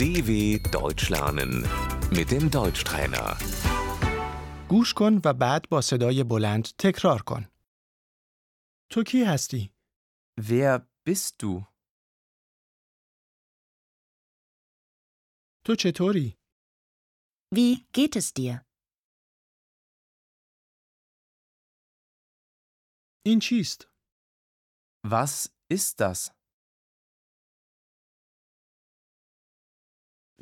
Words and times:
DW 0.00 0.30
Deutsch 0.78 1.08
lernen 1.14 1.52
mit 2.18 2.28
dem 2.30 2.50
Deutschtrainer. 2.50 3.36
گوش 4.70 4.94
کن 4.94 5.20
و 5.24 5.34
بعد 5.34 5.68
با 5.70 5.80
صدای 5.80 6.24
بلند 6.24 6.64
تکرار 6.78 7.22
کن. 7.22 7.44
تو 8.90 9.02
کی 9.06 9.24
هستی؟ 9.24 9.70
Wer 10.40 10.78
bist 11.08 11.42
du? 11.42 11.66
تو 15.66 15.74
چطوری؟ 15.78 16.38
Wie 17.54 17.76
geht 17.92 18.16
es 18.16 18.32
dir? 18.34 18.60
این 23.26 23.38
چیست؟ 23.40 23.88
Was 25.06 25.50
ist 25.72 26.00
das? 26.00 26.30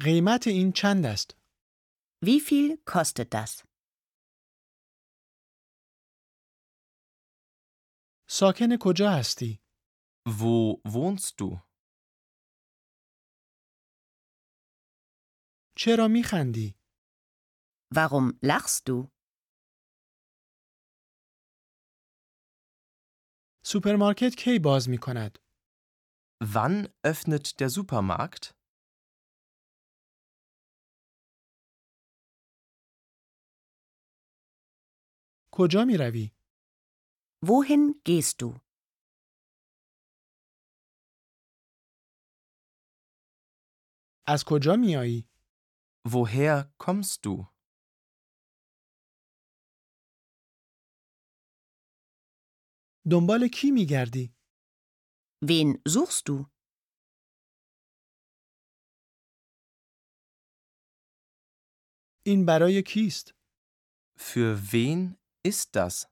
قیمت 0.04 0.46
این 0.46 0.72
چند 0.72 1.06
است؟ 1.06 1.36
Wie 2.24 2.40
viel 2.40 2.78
kostet 2.92 3.28
das? 3.34 3.64
ساکن 8.28 8.76
کجا 8.80 9.10
هستی؟ 9.10 9.60
Wo 10.28 10.80
wohnst 10.88 11.34
du? 11.38 11.60
چرا 15.76 16.08
میخندی؟ 16.08 16.76
Warum 17.94 18.38
lachst 18.42 18.88
du? 18.88 19.08
سوپرمارکت 23.66 24.34
کی 24.38 24.58
باز 24.64 24.88
می 24.88 24.98
کند؟ 24.98 25.38
Wann 26.44 26.88
öffnet 27.06 27.60
der 27.60 27.70
Supermarkt? 27.70 28.54
کجا 35.61 35.85
می 35.85 35.97
روی؟ 35.97 36.31
Wohin 37.45 38.01
gehst 38.07 38.37
du? 38.41 38.59
از 44.27 44.43
کجا 44.47 44.75
می 44.75 44.95
آیی؟ 44.95 45.29
Woher 46.07 46.83
kommst 46.83 47.19
du? 47.23 47.47
دنبال 53.11 53.47
کی 53.53 53.71
می 53.71 53.85
گردی؟ 53.85 54.35
Wen 55.45 55.81
suchst 55.89 56.23
du? 56.29 56.45
این 62.25 62.45
برای 62.45 62.83
کیست؟ 62.83 63.33
Für 64.19 64.55
wen 64.73 65.18
ist 65.46 65.74
das? 65.76 66.06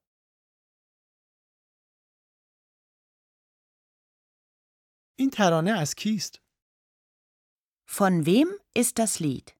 این 5.19 5.31
ترانه 5.31 5.71
از 5.71 5.95
کیست؟ 5.95 6.43
Von 7.89 8.27
wem 8.27 8.49
ist 8.75 8.99
das 8.99 9.21
Lied? 9.21 9.53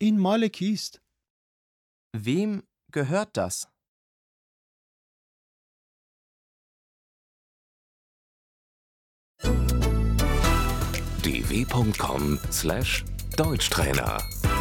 این 0.00 0.20
مال 0.20 0.48
کیست؟ 0.48 1.00
Wem 2.16 2.62
gehört 2.92 3.36
das? 3.36 3.68
dw.com/deutschtrainer 13.35 14.52